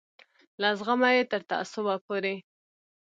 له 0.61 0.69
زغمه 0.79 1.09
یې 1.15 1.23
تر 1.31 1.41
تعصبه 1.49 1.95
پورې. 2.05 2.35